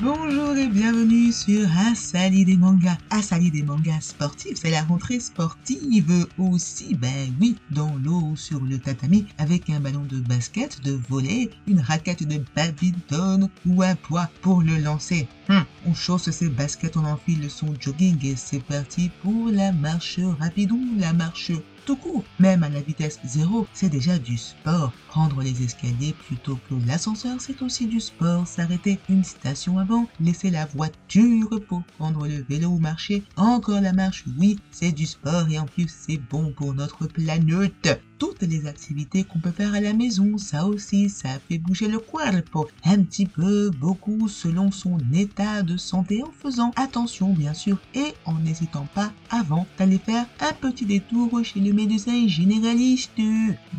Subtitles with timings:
[0.00, 2.98] Bonjour et bienvenue sur Asali des mangas.
[3.10, 6.94] Asali des mangas sportifs, c'est la rentrée sportive aussi.
[6.94, 11.80] Ben oui, dans l'eau sur le tatami avec un ballon de basket, de volet, une
[11.80, 15.26] raquette de badminton ou un poids pour le lancer.
[15.48, 20.20] Hum, on chausse ses baskets, on enfile son jogging et c'est parti pour la marche
[20.38, 21.50] rapide ou la marche
[21.96, 22.24] tout.
[22.38, 24.92] Même à la vitesse zéro, c'est déjà du sport.
[25.08, 28.46] Prendre les escaliers plutôt que l'ascenseur, c'est aussi du sport.
[28.46, 33.22] S'arrêter une station avant, laisser la voiture pour prendre le vélo ou marcher.
[33.36, 38.02] Encore la marche, oui, c'est du sport et en plus c'est bon pour notre planète
[38.18, 41.98] toutes les activités qu'on peut faire à la maison, ça aussi, ça fait bouger le
[41.98, 42.68] corps.
[42.84, 48.14] Un petit peu, beaucoup, selon son état de santé, en faisant attention, bien sûr, et
[48.24, 53.12] en n'hésitant pas avant d'aller faire un petit détour chez le médecin généraliste.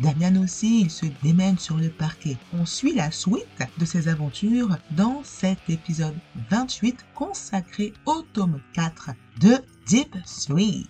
[0.00, 2.36] Damien aussi, il se démène sur le parquet.
[2.58, 3.46] On suit la suite
[3.78, 6.16] de ses aventures dans cet épisode
[6.50, 10.88] 28 consacré au tome 4 de Deep Sweet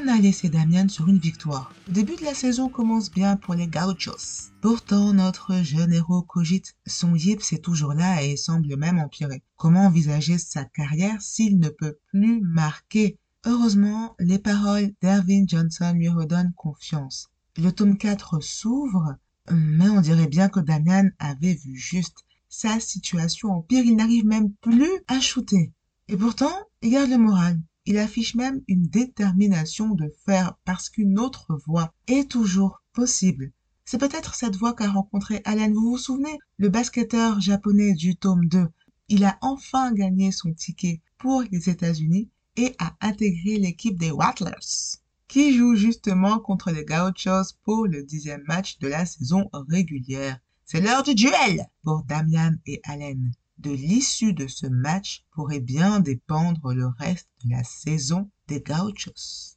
[0.00, 1.72] on a laissé Damien sur une victoire.
[1.88, 4.50] Le début de la saison commence bien pour les Gauchos.
[4.60, 6.76] Pourtant, notre jeune héros cogite.
[6.86, 9.42] Son yips est toujours là et semble même empirer.
[9.56, 13.18] Comment envisager sa carrière s'il ne peut plus marquer?
[13.44, 17.28] Heureusement, les paroles d'Erwin Johnson lui redonnent confiance.
[17.56, 19.16] Le tome 4 s'ouvre,
[19.50, 22.18] mais on dirait bien que Damian avait vu juste.
[22.48, 25.72] Sa situation empire, il n'arrive même plus à shooter.
[26.08, 27.60] Et pourtant, il garde le moral.
[27.90, 33.50] Il affiche même une détermination de faire parce qu'une autre voie est toujours possible.
[33.86, 35.72] C'est peut-être cette voie qu'a rencontré Allen.
[35.72, 36.36] Vous vous souvenez?
[36.58, 38.68] Le basketteur japonais du tome 2.
[39.08, 44.98] Il a enfin gagné son ticket pour les États-Unis et a intégré l'équipe des Rattlers,
[45.26, 50.38] qui joue justement contre les Gauchos pour le dixième match de la saison régulière.
[50.66, 56.00] C'est l'heure du duel pour Damian et Allen de l'issue de ce match pourrait bien
[56.00, 59.56] dépendre le reste de la saison des Gauchos.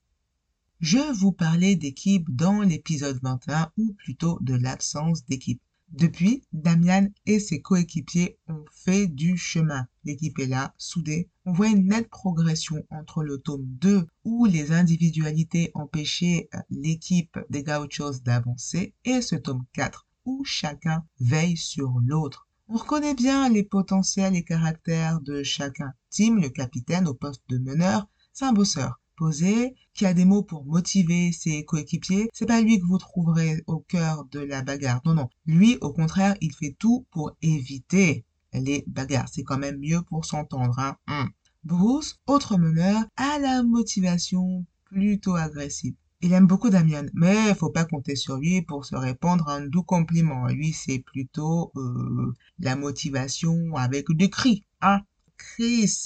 [0.79, 5.61] Je vous parlais d'équipe dans l'épisode 21 ou plutôt de l'absence d'équipe.
[5.89, 9.87] Depuis, Damian et ses coéquipiers ont fait du chemin.
[10.05, 11.29] L'équipe est là, soudée.
[11.45, 17.63] On voit une nette progression entre le tome 2 où les individualités empêchaient l'équipe des
[17.63, 22.47] Gauchos d'avancer et ce tome 4 où chacun veille sur l'autre.
[22.73, 25.91] On reconnaît bien les potentiels et caractères de chacun.
[26.09, 30.41] Tim, le capitaine au poste de meneur, c'est un bosseur posé, qui a des mots
[30.41, 32.29] pour motiver ses coéquipiers.
[32.31, 35.01] C'est pas lui que vous trouverez au cœur de la bagarre.
[35.03, 35.27] Non, non.
[35.45, 38.23] Lui, au contraire, il fait tout pour éviter
[38.53, 39.27] les bagarres.
[39.27, 40.79] C'est quand même mieux pour s'entendre.
[40.79, 40.95] Hein.
[41.09, 41.29] Hum.
[41.65, 45.95] Bruce, autre meneur, a la motivation plutôt agressive.
[46.23, 49.81] Il aime beaucoup Damien, mais faut pas compter sur lui pour se répandre un doux
[49.81, 50.47] compliment.
[50.47, 54.63] Lui, c'est plutôt euh, la motivation avec des cris.
[54.81, 55.01] Hein
[55.37, 56.05] Chris,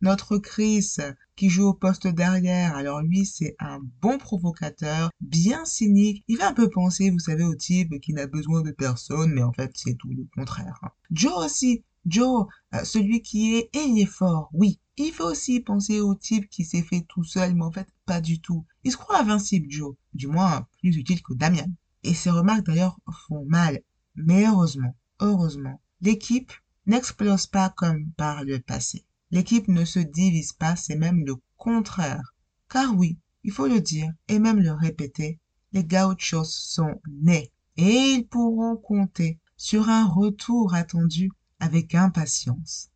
[0.00, 0.96] notre Chris,
[1.36, 2.76] qui joue au poste derrière.
[2.76, 6.24] Alors lui, c'est un bon provocateur, bien cynique.
[6.26, 9.44] Il fait un peu penser, vous savez, au type qui n'a besoin de personne, mais
[9.44, 10.80] en fait, c'est tout le contraire.
[11.12, 11.84] Joe aussi.
[12.06, 14.80] Joe, euh, celui qui est ailier fort, oui.
[14.96, 18.20] Il faut aussi penser au type qui s'est fait tout seul, mais en fait, pas
[18.20, 18.66] du tout.
[18.84, 19.94] Il se croit invincible, Joe.
[20.12, 21.66] Du moins, plus utile que Damien.
[22.02, 23.80] Et ses remarques, d'ailleurs, font mal.
[24.16, 26.52] Mais heureusement, heureusement, l'équipe
[26.86, 29.04] n'explose pas comme par le passé.
[29.30, 32.34] L'équipe ne se divise pas, c'est même le contraire.
[32.68, 35.40] Car oui, il faut le dire, et même le répéter,
[35.72, 37.50] les gauchos sont nés.
[37.76, 41.30] Et ils pourront compter sur un retour attendu
[41.62, 42.90] avec impatience.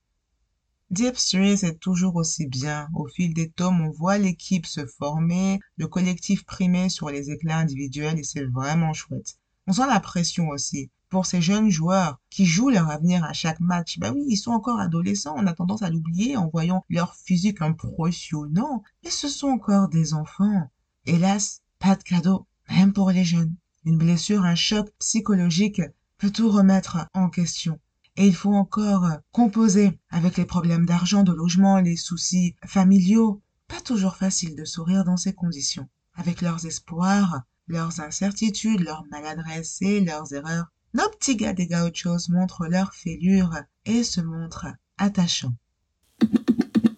[0.91, 2.89] Deep Series est toujours aussi bien.
[2.95, 7.59] Au fil des tomes, on voit l'équipe se former, le collectif primer sur les éclats
[7.59, 9.39] individuels et c'est vraiment chouette.
[9.69, 10.91] On sent la pression aussi.
[11.11, 14.51] Pour ces jeunes joueurs qui jouent leur avenir à chaque match, bah oui, ils sont
[14.51, 19.49] encore adolescents, on a tendance à l'oublier en voyant leur physique impressionnant, mais ce sont
[19.49, 20.73] encore des enfants.
[21.05, 23.55] Hélas, pas de cadeau, même pour les jeunes.
[23.85, 25.83] Une blessure, un choc psychologique
[26.19, 27.79] peut tout remettre en question
[28.17, 33.43] et il faut encore euh, composer avec les problèmes d'argent, de logement, les soucis familiaux.
[33.69, 35.89] Pas toujours facile de sourire dans ces conditions.
[36.15, 42.31] Avec leurs espoirs, leurs incertitudes, leurs maladresses et leurs erreurs, nos petits gars des gauchos
[42.31, 43.55] montrent leurs fêlures
[43.85, 45.55] et se montrent attachants.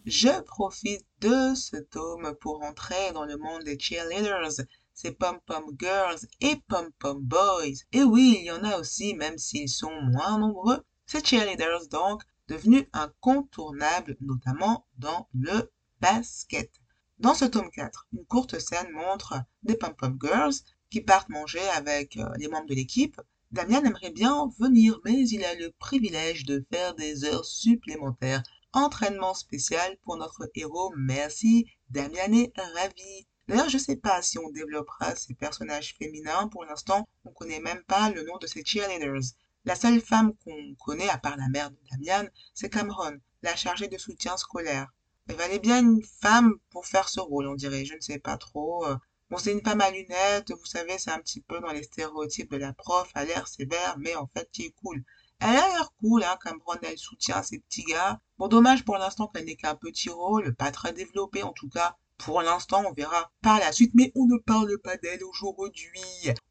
[0.07, 4.65] Je profite de ce tome pour entrer dans le monde des cheerleaders,
[4.95, 7.85] ces pom-pom girls et pom-pom boys.
[7.93, 12.23] Et oui, il y en a aussi, même s'ils sont moins nombreux, ces cheerleaders donc
[12.47, 16.71] devenus incontournables, notamment dans le basket.
[17.19, 20.55] Dans ce tome 4, une courte scène montre des pom-pom girls
[20.91, 23.21] qui partent manger avec euh, les membres de l'équipe
[23.51, 28.43] Damien aimerait bien venir, mais il a le privilège de faire des heures supplémentaires.
[28.75, 31.67] Entraînement spécial pour notre héros, merci.
[31.89, 33.27] Damien est ravi.
[33.47, 36.49] D'ailleurs, je sais pas si on développera ces personnages féminins.
[36.49, 39.33] Pour l'instant, on connaît même pas le nom de ces cheerleaders.
[39.69, 43.87] La seule femme qu'on connaît, à part la mère de Damian, c'est Cameron, la chargée
[43.87, 44.87] de soutien scolaire.
[45.29, 47.85] Elle valait bien une femme pour faire ce rôle, on dirait.
[47.85, 48.87] Je ne sais pas trop.
[49.29, 52.51] Bon, c'est une femme à lunettes, vous savez, c'est un petit peu dans les stéréotypes
[52.51, 55.05] de la prof, à l'air sévère, mais en fait, qui est cool.
[55.41, 58.23] Elle a l'air cool, hein, Cameron, elle soutient ses petits gars.
[58.39, 61.99] Bon, dommage pour l'instant qu'elle n'ait qu'un petit rôle, pas très développé en tout cas.
[62.17, 66.01] Pour l'instant, on verra par la suite, mais on ne parle pas d'elle aujourd'hui.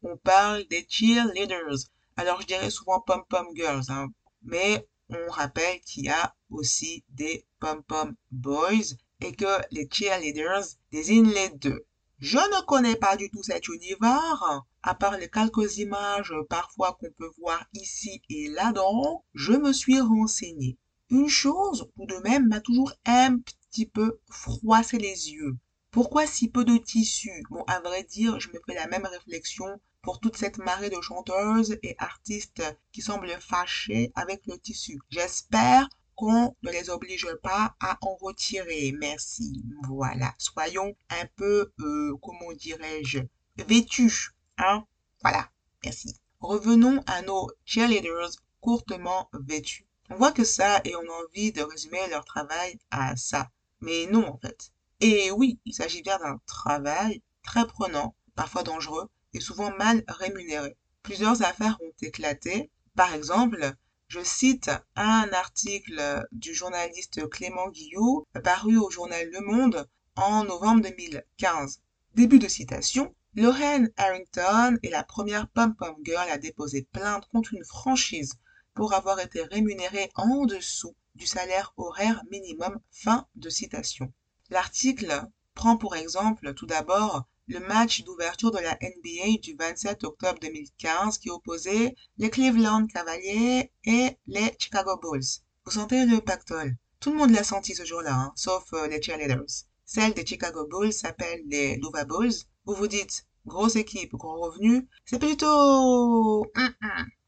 [0.04, 1.88] On parle des cheerleaders.
[2.18, 4.08] Alors, je dirais souvent pom-pom girls, hein,
[4.42, 11.30] mais on rappelle qu'il y a aussi des pom-pom boys et que les cheerleaders désignent
[11.30, 11.86] les deux.
[12.18, 17.12] Je ne connais pas du tout cet univers, à part les quelques images parfois qu'on
[17.12, 20.76] peut voir ici et là-dedans, je me suis renseignée.
[21.10, 25.56] Une chose, tout de même, m'a toujours un petit peu froissé les yeux.
[25.92, 29.80] Pourquoi si peu de tissu Bon, à vrai dire, je me fais la même réflexion
[30.02, 32.62] pour toute cette marée de chanteuses et artistes
[32.92, 34.98] qui semblent fâchés avec le tissu.
[35.10, 38.92] J'espère qu'on ne les oblige pas à en retirer.
[38.98, 39.64] Merci.
[39.88, 40.34] Voilà.
[40.38, 43.20] Soyons un peu, euh, comment dirais-je,
[43.56, 44.34] vêtus.
[44.56, 44.84] Hein?
[45.22, 45.50] Voilà.
[45.84, 46.16] Merci.
[46.40, 48.30] Revenons à nos cheerleaders
[48.60, 49.86] courtement vêtus.
[50.10, 53.50] On voit que ça et on a envie de résumer leur travail à ça.
[53.80, 54.72] Mais non, en fait.
[55.00, 60.76] Et oui, il s'agit bien d'un travail très prenant, parfois dangereux et souvent mal rémunéré.
[61.02, 62.70] Plusieurs affaires ont éclaté.
[62.94, 63.72] Par exemple,
[64.08, 70.82] je cite un article du journaliste Clément Guillou paru au journal Le Monde en novembre
[70.82, 71.80] 2015.
[72.14, 73.14] Début de citation.
[73.34, 78.34] Lorraine Harrington est la première pom-pom girl à déposer plainte contre une franchise
[78.74, 82.80] pour avoir été rémunérée en dessous du salaire horaire minimum.
[82.90, 84.12] Fin de citation.
[84.50, 90.38] L'article prend pour exemple tout d'abord le match d'ouverture de la NBA du 27 octobre
[90.40, 95.40] 2015 qui opposait les Cleveland Cavaliers et les Chicago Bulls.
[95.64, 96.76] Vous sentez le pactole?
[97.00, 99.64] Tout le monde l'a senti ce jour-là, hein, sauf euh, les cheerleaders.
[99.86, 102.34] Celle des Chicago Bulls s'appelle les Louva Bulls.
[102.66, 106.44] Vous vous dites, grosse équipe, gros revenu, c'est plutôt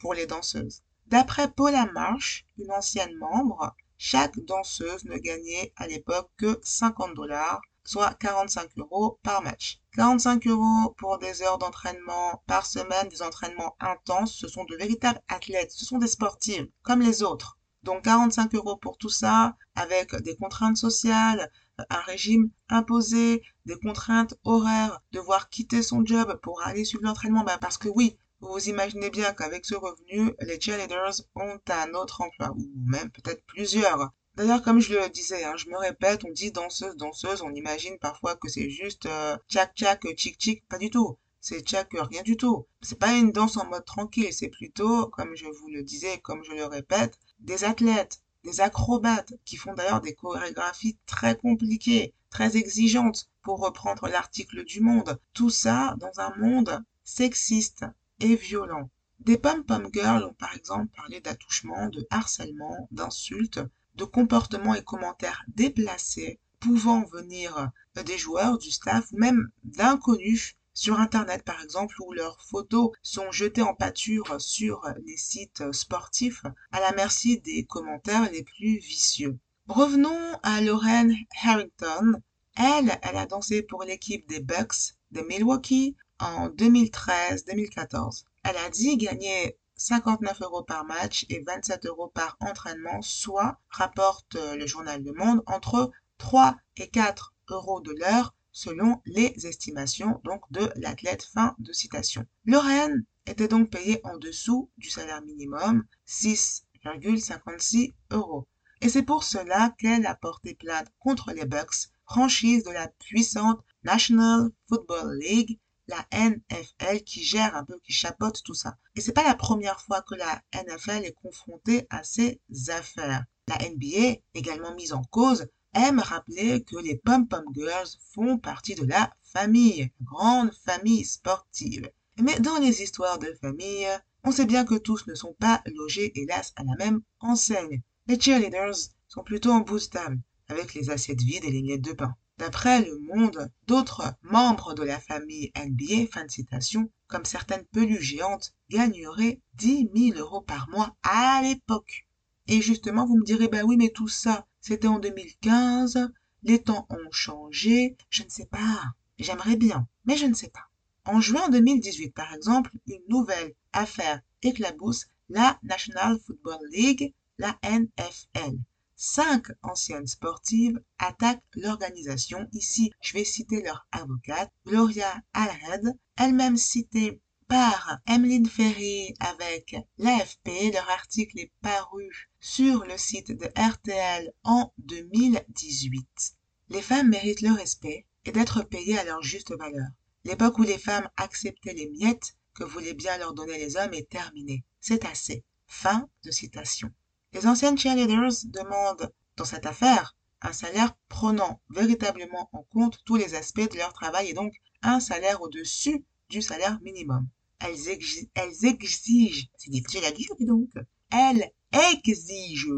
[0.01, 0.83] pour les danseuses.
[1.07, 7.61] D'après Paula Marsh, une ancienne membre, chaque danseuse ne gagnait à l'époque que 50 dollars
[7.85, 9.81] soit 45 euros par match.
[9.97, 14.35] 45 euros pour des heures d'entraînement par semaine, des entraînements intenses.
[14.35, 17.59] Ce sont de véritables athlètes, ce sont des sportifs, comme les autres.
[17.83, 21.51] Donc 45 euros pour tout ça, avec des contraintes sociales,
[21.89, 27.43] un régime imposé, des contraintes horaires, devoir quitter son job pour aller suivre l'entraînement.
[27.43, 31.95] Ben parce que oui, vous vous imaginez bien qu'avec ce revenu, les cheerleaders ont un
[31.95, 34.11] autre emploi, ou même peut-être plusieurs.
[34.41, 37.99] D'ailleurs, comme je le disais, hein, je me répète, on dit danseuse, danseuse, on imagine
[37.99, 41.19] parfois que c'est juste euh, tchac tchac, tchic tchic, pas du tout.
[41.43, 42.67] C'est tchac, rien du tout.
[42.81, 46.43] C'est pas une danse en mode tranquille, c'est plutôt, comme je vous le disais, comme
[46.43, 52.57] je le répète, des athlètes, des acrobates qui font d'ailleurs des chorégraphies très compliquées, très
[52.57, 55.21] exigeantes, pour reprendre l'article du monde.
[55.35, 57.85] Tout ça dans un monde sexiste
[58.21, 58.89] et violent.
[59.19, 63.61] Des pom-pom girls ont par exemple parlé d'attouchement, de harcèlement, d'insultes,
[64.01, 67.71] de comportements et commentaires déplacés pouvant venir
[68.07, 73.31] des joueurs, du staff ou même d'inconnus sur Internet par exemple où leurs photos sont
[73.31, 79.39] jetées en pâture sur les sites sportifs à la merci des commentaires les plus vicieux.
[79.69, 82.23] Revenons à Lauren Harrington.
[82.57, 88.25] Elle, elle a dansé pour l'équipe des Bucks de Milwaukee en 2013-2014.
[88.45, 94.37] Elle a dit gagner 59 euros par match et 27 euros par entraînement, soit, rapporte
[94.37, 100.21] euh, le journal Le Monde, entre 3 et 4 euros de l'heure selon les estimations
[100.23, 101.23] donc de l'athlète.
[101.33, 102.27] Fin de citation.
[102.45, 108.47] Lorraine était donc payée en dessous du salaire minimum, 6,56 euros.
[108.83, 113.65] Et c'est pour cela qu'elle a porté plainte contre les Bucks, franchise de la puissante
[113.83, 115.59] National Football League,
[115.91, 118.77] la NFL qui gère un peu, qui chapeaute tout ça.
[118.95, 123.25] Et c'est pas la première fois que la NFL est confrontée à ces affaires.
[123.49, 128.87] La NBA, également mise en cause, aime rappeler que les pom-pom girls font partie de
[128.87, 131.91] la famille, grande famille sportive.
[132.23, 133.89] Mais dans les histoires de famille,
[134.23, 137.83] on sait bien que tous ne sont pas logés, hélas, à la même enseigne.
[138.07, 138.77] Les cheerleaders
[139.09, 142.15] sont plutôt en boostable, avec les assiettes vides et les miettes de pain.
[142.41, 148.01] D'après Le Monde, d'autres membres de la famille NBA, fin de citation, comme certaines peluches
[148.01, 152.07] géantes, gagneraient 10 000 euros par mois à l'époque.
[152.47, 156.11] Et justement, vous me direz, bah oui, mais tout ça, c'était en 2015,
[156.43, 158.85] les temps ont changé, je ne sais pas,
[159.19, 160.71] j'aimerais bien, mais je ne sais pas.
[161.05, 168.57] En juin 2018, par exemple, une nouvelle affaire éclabousse la National Football League, la NFL
[169.03, 172.47] cinq anciennes sportives attaquent l'organisation.
[172.53, 180.71] Ici, je vais citer leur avocate, Gloria Allred, elle-même citée par Emeline Ferry avec l'AFP.
[180.75, 186.37] Leur article est paru sur le site de RTL en 2018.
[186.69, 189.89] Les femmes méritent le respect et d'être payées à leur juste valeur.
[190.25, 194.11] L'époque où les femmes acceptaient les miettes que voulaient bien leur donner les hommes est
[194.11, 194.63] terminée.
[194.79, 195.43] C'est assez.
[195.67, 196.93] Fin de citation.
[197.33, 203.35] Les anciennes cheerleaders demandent, dans cette affaire, un salaire prenant véritablement en compte tous les
[203.35, 207.29] aspects de leur travail et donc un salaire au-dessus du salaire minimum.
[207.61, 210.71] Elles, exigent, c'est difficile à dire donc,
[211.11, 212.73] elles exigent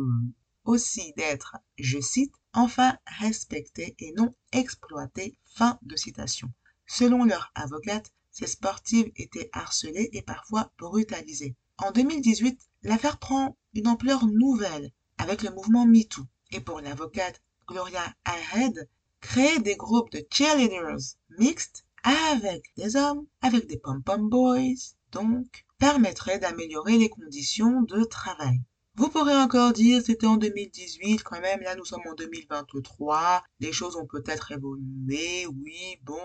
[0.64, 5.36] aussi d'être, je cite, enfin respectées et non exploitées.
[5.54, 6.50] Fin de citation.
[6.86, 11.56] Selon leur avocate, ces sportives étaient harcelées et parfois brutalisées.
[11.78, 16.22] En 2018, l'affaire prend une ampleur nouvelle avec le mouvement MeToo.
[16.50, 18.88] Et pour l'avocate Gloria Ahead,
[19.20, 26.38] créer des groupes de cheerleaders mixtes avec des hommes, avec des pom-pom boys, donc, permettrait
[26.38, 28.60] d'améliorer les conditions de travail.
[28.94, 33.72] Vous pourrez encore dire c'était en 2018, quand même, là nous sommes en 2023, les
[33.72, 36.20] choses ont peut-être évolué, oui, bon.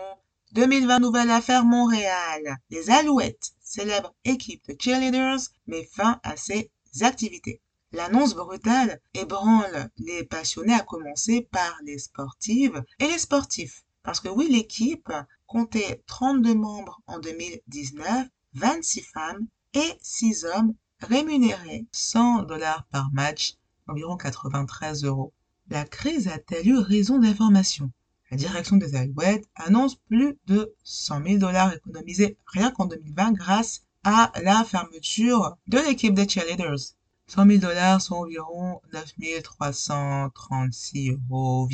[0.54, 2.58] 2020, nouvelle affaire Montréal.
[2.70, 7.62] Les Alouettes, célèbre équipe de cheerleaders, met fin à ses activités.
[7.92, 13.84] L'annonce brutale ébranle les passionnés à commencer par les sportives et les sportifs.
[14.04, 15.12] Parce que oui, l'équipe
[15.48, 23.56] comptait 32 membres en 2019, 26 femmes et 6 hommes rémunérés 100 dollars par match,
[23.88, 25.34] environ 93 euros.
[25.70, 27.92] La crise a-t-elle eu raison d'information?
[28.30, 33.84] La direction des Alouettes annonce plus de 100 000 dollars économisés rien qu'en 2020 grâce
[34.04, 36.94] à la fermeture de l'équipe des cheerleaders.
[37.28, 41.70] 100 000 dollars sont environ 9 336 euros.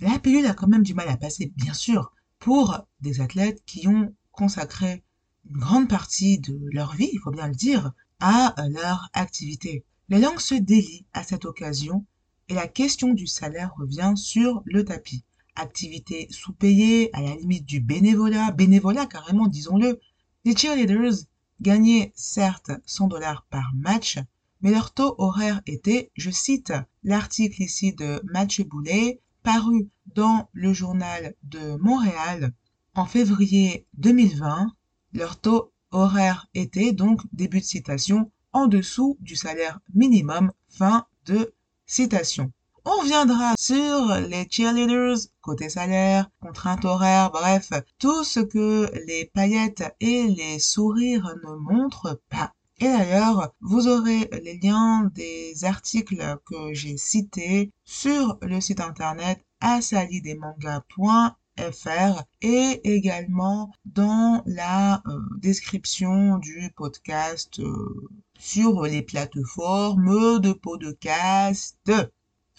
[0.00, 3.86] La pilule a quand même du mal à passer, bien sûr, pour des athlètes qui
[3.86, 5.04] ont consacré
[5.48, 9.84] une grande partie de leur vie, il faut bien le dire, à leur activité.
[10.08, 12.04] Les langues se délient à cette occasion
[12.48, 15.24] et la question du salaire revient sur le tapis.
[15.56, 20.00] Activité sous-payée, à la limite du bénévolat, bénévolat carrément, disons-le.
[20.44, 21.26] Les cheerleaders
[21.60, 24.18] gagnaient certes 100 dollars par match,
[24.60, 30.72] mais leur taux horaire était, je cite l'article ici de Mathieu Boulet, paru dans le
[30.72, 32.52] journal de Montréal
[32.94, 34.74] en février 2020,
[35.12, 41.54] leur taux horaire était donc, début de citation, en dessous du salaire minimum, fin de
[41.86, 42.52] citation.
[42.84, 49.84] On reviendra sur les cheerleaders, côté salaire, contraintes horaires, bref, tout ce que les paillettes
[50.00, 52.54] et les sourires ne montrent pas.
[52.78, 59.44] Et d'ailleurs, vous aurez les liens des articles que j'ai cités sur le site internet
[59.60, 68.08] asalidesmangas.fr et également dans la euh, description du podcast euh,
[68.38, 71.76] sur les plateformes de podcast.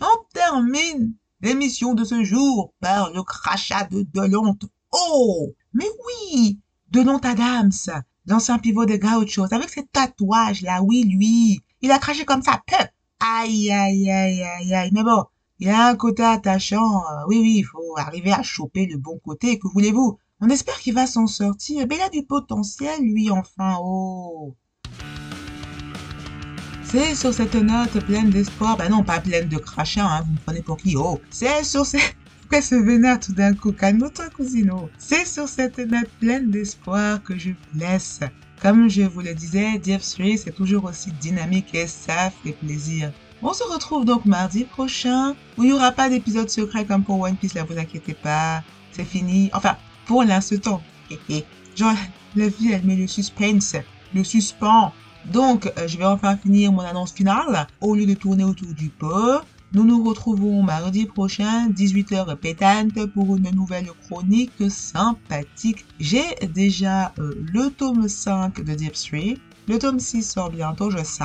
[0.02, 4.66] On termine l'émission de ce jour par le crachat de Delonte.
[4.92, 7.72] Oh, mais oui, Delonte Adams,
[8.26, 12.64] l'ancien pivot de Gauchos, avec ses tatouages là, oui, lui, il a craché comme ça,
[12.66, 12.84] peu.
[13.20, 15.24] Aïe, aïe, aïe, aïe, aïe, mais bon,
[15.60, 19.20] il a un côté attachant, euh, oui, oui, il faut arriver à choper le bon
[19.20, 20.18] côté, que voulez-vous?
[20.40, 24.56] On espère qu'il va s'en sortir, mais il a du potentiel, lui, enfin, oh
[26.92, 30.38] c'est sur cette note pleine d'espoir, bah non, pas pleine de crachat, hein, vous me
[30.46, 30.98] prenez pour qui?
[30.98, 32.18] Oh, c'est sur cette...
[32.42, 34.90] Pourquoi ce vénère tout d'un coup Calme-toi, cousino.
[34.98, 38.20] C'est sur cette note pleine d'espoir que je vous laisse.
[38.62, 43.14] Comme je vous le disais, DF3, c'est toujours aussi dynamique et ça fait plaisir.
[43.42, 47.22] On se retrouve donc mardi prochain, où il n'y aura pas d'épisode secret comme pour
[47.22, 48.64] One Piece, là, vous inquiétez pas.
[48.92, 49.50] C'est fini.
[49.54, 50.82] Enfin, pour l'instant.
[51.78, 51.96] Genre,
[52.36, 53.78] la vie, elle met le suspense,
[54.14, 54.92] le suspens
[55.26, 57.68] donc, euh, je vais enfin finir mon annonce finale.
[57.80, 59.42] Au lieu de tourner autour du pot,
[59.74, 65.86] nous nous retrouvons mardi prochain, 18h pétante, pour une nouvelle chronique sympathique.
[66.00, 69.20] J'ai déjà euh, le tome 5 de Deep 3.
[69.68, 71.24] Le tome 6 sort bientôt, je sais,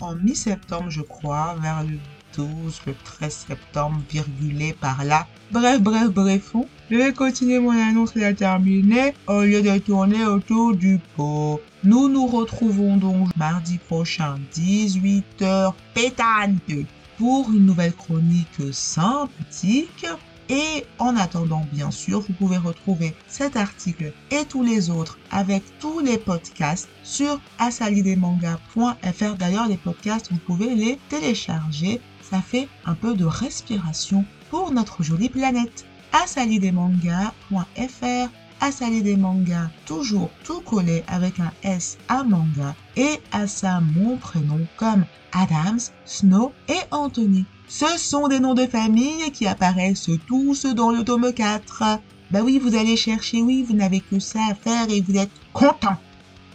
[0.00, 1.98] en mi-septembre, je crois, vers le
[2.38, 5.26] 2012, le 13 septembre, virgulé par là.
[5.50, 6.52] Bref, bref, bref,
[6.90, 11.60] je vais continuer mon annonce et la terminer au lieu de tourner autour du pot.
[11.84, 16.86] Nous nous retrouvons donc mardi prochain, 18h pétante,
[17.18, 20.06] pour une nouvelle chronique sympathique.
[20.48, 25.62] Et en attendant, bien sûr, vous pouvez retrouver cet article et tous les autres avec
[25.78, 29.34] tous les podcasts sur asalidemanga.fr.
[29.38, 32.00] D'ailleurs, les podcasts, vous pouvez les télécharger.
[32.22, 35.84] Ça fait un peu de respiration pour notre jolie planète.
[36.12, 43.80] asalidemanga.fr Asali des mangas, toujours tout collé avec un S à manga, et à ça
[43.80, 47.44] mon prénom comme Adams, Snow et Anthony.
[47.68, 52.00] Ce sont des noms de famille qui apparaissent tous dans le tome 4.
[52.30, 55.30] Bah oui, vous allez chercher, oui, vous n'avez que ça à faire et vous êtes
[55.52, 55.96] content.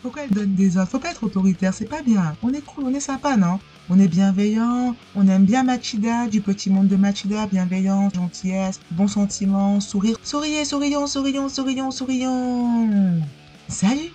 [0.01, 2.36] Pourquoi elle donne des ordres Faut pas être autoritaire, c'est pas bien.
[2.43, 3.60] On est cool, on est sympa, non?
[3.90, 9.08] On est bienveillant, on aime bien Machida, du petit monde de Machida, bienveillance, gentillesse, bon
[9.08, 10.16] sentiment, sourire.
[10.24, 13.20] Souriez, sourions, sourions, sourions, sourions.
[13.68, 14.13] Salut